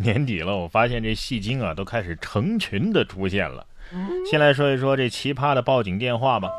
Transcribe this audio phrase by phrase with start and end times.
[0.02, 3.66] 年底了，我发现这戏精啊都开始成群的出现了。
[4.30, 6.50] 先来说一说这奇葩的报警电话吧。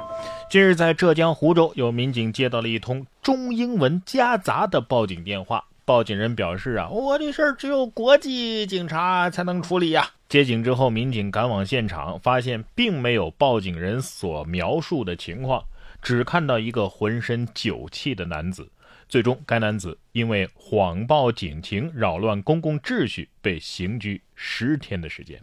[0.50, 5.64] 近日，在浙江湖州，有民警接到了一通中英文夹杂的报警电话。
[5.86, 10.08] 报警人表示啊，我这事儿只有国际警察才能处理呀。
[10.30, 15.64] 接警之后，民警赶往现场，发现并没有报警人所描述的情况，
[16.02, 18.70] 只看到一个浑身酒气的男子。
[19.12, 25.38] 最终，该男子因为谎报警情、扰乱公共秩序，被刑拘十天的时间。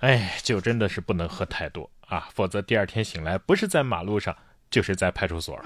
[0.00, 4.36] 哎，酒真的是不能喝太多啊，否则第二天醒来不是在马路上，
[4.68, 5.58] 就是在派出所。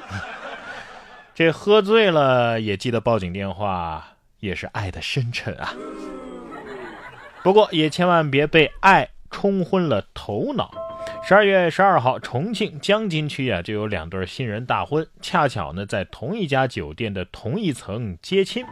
[1.34, 5.74] 这喝醉了也记得报警电话，也是爱的深沉啊。
[7.42, 10.72] 不过也千万别被爱冲昏了头脑。
[11.28, 18.64] 十二月十二号，重庆江津区啊就有两对新人大婚，恰巧呢在同一家酒店的同一层接亲，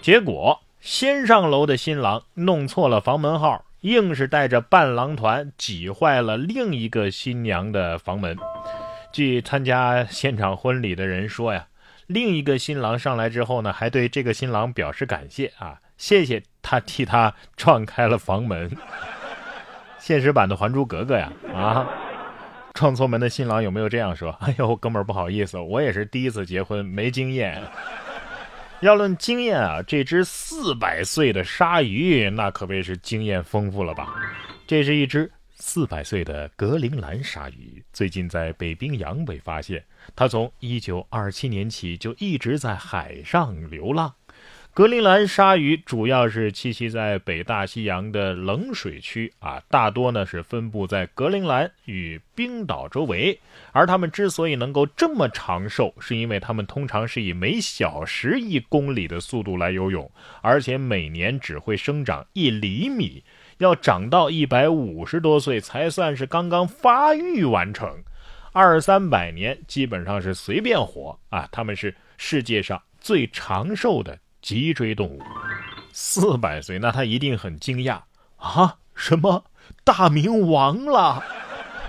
[0.00, 3.64] 结果先上楼的新郎弄错了房门号。
[3.82, 8.36] 硬是带着伴郎团挤坏了另一个新娘的房门。
[9.12, 11.68] 据参加现场婚礼的人说呀，
[12.08, 18.76] 另一个新郎上来之后呢，还对这个新郎表示感谢啊，谢谢他替他撞开了房门。
[19.98, 21.86] 现实版的《还珠格格》呀，啊，
[22.74, 24.30] 撞错门的新郎有没有这样说？
[24.40, 27.62] 哎呦，哥们儿不好意思，我也是第一次结婚，没经验。
[28.80, 34.14] 要论经验啊，这只四百岁的鲨鱼那可谓是经验丰富了吧？
[34.66, 39.84] 这是一只四百岁的格陵兰鲨鱼，最近在北冰洋被发现。
[40.16, 44.12] 它从一九二七年起就一直在海上流浪。
[44.74, 53.38] 格陵兰鲨鱼主要是栖息在北大西洋的冷水区啊，大多呢是分布在格陵兰与冰岛周围。
[53.72, 63.22] 而它们之所以能够这么长寿，是因为它们通常是以每小时一公里的速度来游泳，而且每年只会生长一厘米，
[63.58, 68.02] 要长到一百五十多岁才算是刚刚发育完成。
[68.52, 71.46] 二三百年基本上是随便活啊！
[71.52, 74.18] 它们是世界上最长寿的。
[74.42, 75.22] 脊椎动物，
[75.92, 78.02] 四百岁，那他一定很惊讶
[78.36, 78.76] 啊！
[78.94, 79.44] 什么
[79.84, 81.22] 大明亡了？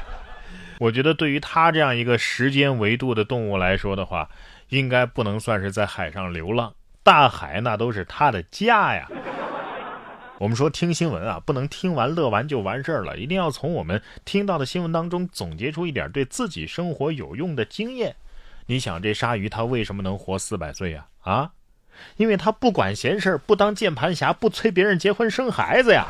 [0.79, 4.29] 我觉得对于他这样一个时间维度的动物来说的话，
[4.69, 9.09] 应该不能算是在海上流浪，大海那都是他的家呀。
[10.39, 18.15] 我们说听新闻啊，不能听完乐完就完事儿了，一定要从我们听到的新闻当中总结出一点对自己生活有用的经验。
[18.65, 21.07] 你想，这鲨鱼它为什么能活四百岁呀？
[21.21, 21.51] 啊？
[22.17, 26.05] 因为他不管闲事不当键盘侠，不催别人结婚生孩子呀。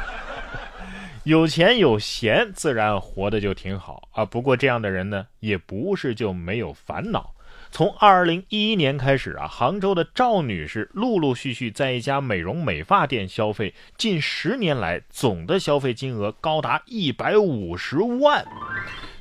[1.24, 4.26] 有钱有闲，自然活得就挺好啊。
[4.26, 7.34] 不过这样的人呢，也不是就没有烦恼。
[7.72, 18.46] 从二零一一年开始啊，杭州的赵女士陆陆续续在一家美容美发店消费，近十年来总的消费金额高达一百五十万。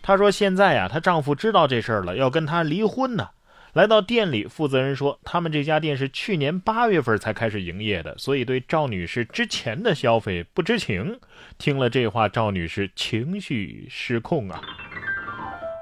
[0.02, 3.28] 她说现在呀，她丈夫知道这事儿了，要跟她离婚呢。
[3.72, 11.18] 来到店里，负责人说，他们这家店是去年八月份才开始营业的，所以对赵女士之前的消费不知情。
[11.56, 14.60] 听了这话，赵女士情绪失控啊！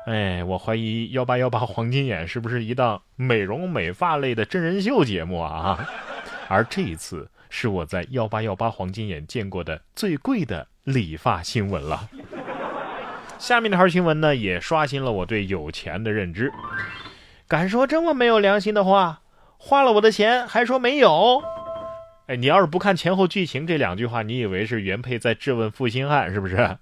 [0.06, 5.84] 哎，我怀疑幺八幺八黄金眼是不是一档美容美发类的真人秀节目啊？
[6.48, 12.08] 而这一次是我在幺八幺八黄金眼见过的最贵的理发新闻了。
[13.36, 16.52] 下面这条新闻呢，也刷新了我对有钱的认知。
[17.50, 19.22] 敢说这么没有良心的话？
[19.58, 21.42] 花了我的钱还说没有？
[22.28, 26.78] 哎，你要是不看前后剧情，这两句话你以为是原配在质问负心汉是不是？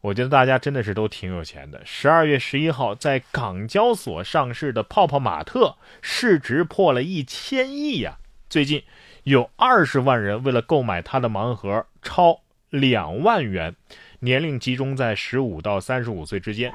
[0.00, 1.82] 我觉得大家真的是都挺有钱的。
[1.84, 8.18] 十二月十一号在港交所上市的泡泡玛特市值破了一千亿呀！
[8.48, 8.84] 最近
[9.24, 13.74] 有二十万人为了购买它的盲盒超两万元。
[14.20, 16.72] 年龄集中在十五到三十五岁之间，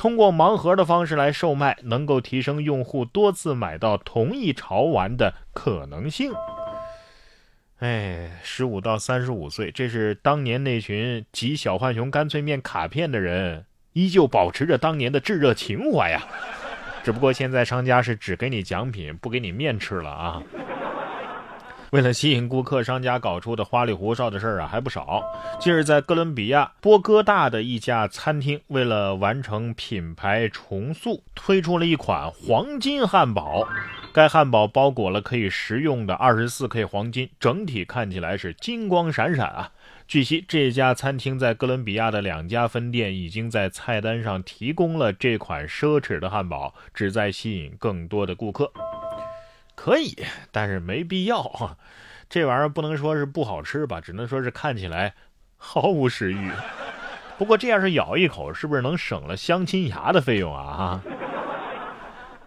[0.00, 6.32] 通过盲盒的方式来售卖，能够提升用户多次买到同一潮玩的可能性。
[7.80, 16.22] 哎，十五到三十五岁，这是当年那群集小浣熊干脆面卡片的人，依旧保持着当年的炙热情怀呀。
[17.04, 20.42] 只不过现在商家是只给你奖品，不给你面吃了啊。
[21.90, 25.24] 为了吸引顾客，商家搞出的花里胡哨的事儿啊还不少。
[25.58, 33.66] 近日，在哥伦比亚波哥大的一家餐厅，为了完成品牌重塑，推出了一款黄金汉堡。
[34.12, 39.72] 该汉堡包裹了可以食用的二十四 K 黄金，整体看起来是金光闪闪啊。
[40.06, 48.72] 据悉，这家餐厅在哥伦比亚的两家分店已经在菜单上提供了这款奢侈的汉堡，旨在吸引更多的顾客。
[49.82, 50.14] 可以，
[50.52, 51.78] 但是没必要。
[52.28, 55.14] 这玩意儿不能说是不好吃吧，只能说是看起来
[55.56, 56.50] 毫无食欲。
[57.38, 60.62] 不过这要是咬一口，是不是能省了相亲牙的费用啊？
[60.74, 61.00] 哈。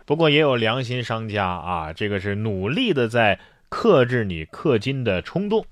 [0.05, 5.65] 不过也有良心商家啊，这个是努力的在克制你氪金的冲动。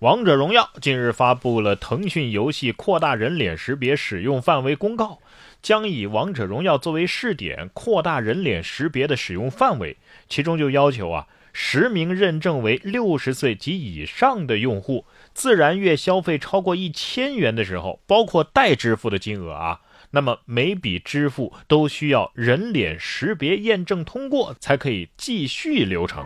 [0.00, 5.20] 王者荣耀近日发布了腾讯游戏扩大人脸识别使用范围公告，
[5.62, 9.96] 将以王者荣耀作为试点，扩大人脸识别的使用范围。
[10.28, 19.80] 其中就要求啊，实名认证为六十岁及以上的用户，自然月消费超过一千元的时候，包括代支付的金额啊。
[20.10, 26.22] 那么每笔支付都需要人脸识别验证通过，才可以继续流程。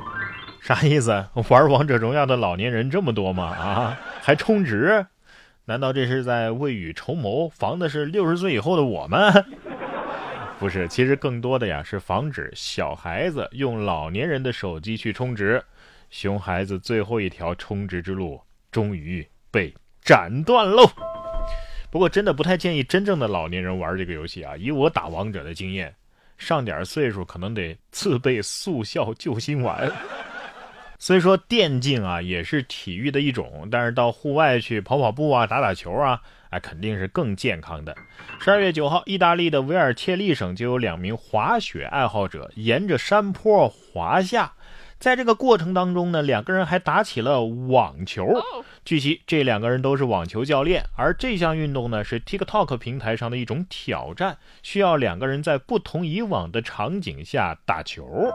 [0.60, 1.26] 啥意思？
[1.48, 3.44] 玩王者荣耀的老年人这么多吗？
[3.44, 5.06] 啊，还充值？
[5.64, 9.32] 难道这是在未雨绸缪，防的是六十岁以后的我们？
[10.58, 15.62] 不是，其实更多的呀是防止小孩子用老年人的手机去充值。
[16.10, 18.40] 熊孩子最后一条充值之路
[18.70, 19.72] 终于被
[20.02, 20.90] 斩断喽。
[21.90, 24.56] 不过真的不太建议真正的老年人玩这个游戏啊！
[24.56, 25.94] 以我打王者的经验，
[26.36, 29.90] 上点岁数可能得自备速效救心丸。
[31.02, 36.20] 虽说电竞啊也是体育的一种，但是到户外去跑跑步啊、打打球啊，
[36.50, 37.96] 哎，肯定是更健康的。
[38.38, 44.52] 十二月九号，意大利的维尔切利省就有两名滑雪爱好者沿着山坡滑下。
[44.98, 48.26] 在这个过程当中呢，两个人还打起了网球。
[48.84, 58.30] 据悉，这两个人都是网球教练，而这项运动呢是 TikTok 平台上的一种挑战，需要两个人在不同以往的场景下打球。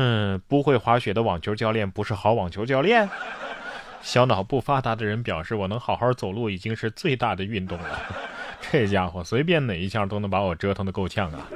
[0.00, 3.08] 嗯，不会滑雪的网球教练不是好网球教练。
[4.00, 7.98] 小脑不发达的人表示，我能好好走路已经是最大的运动了。
[8.70, 11.48] 这家伙随便哪一项都能把我折腾的够呛啊！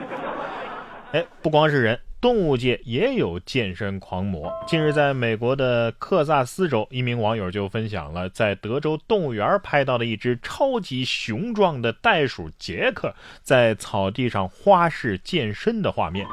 [1.12, 1.96] 哎，不光是人。
[2.22, 4.48] 动物界也有健身狂魔。
[4.64, 16.24] 近日，在美国的克萨斯州，一名网友就分享了在德州动物园拍到的一只超级雄壮的袋鼠杰克在草地上花式健身的画面。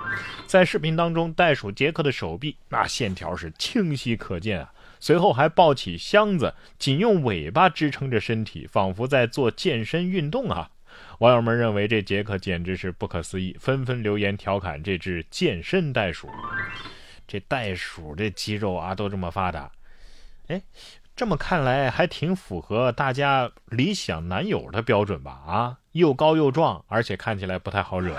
[0.46, 10.70] 在视频当中，袋鼠杰克的手臂那线条是清晰可见啊，随后还抱起箱子，仅用尾巴支撑着身体，仿佛在做健身运动啊。
[11.20, 16.30] 网友们认为这杰克简直是不可思议，纷纷留言调侃这只健身袋鼠。
[17.28, 19.72] 这袋鼠这肌肉啊都这么发达，
[20.48, 20.62] 哎，
[21.16, 25.32] 这么看来还挺符合大家理想男友的标准吧？
[25.46, 28.16] 啊，又高又壮，而且看起来不太好惹。